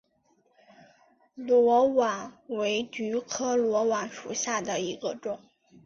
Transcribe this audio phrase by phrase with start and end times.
[1.35, 5.39] 裸菀为菊科裸菀属下的一个种。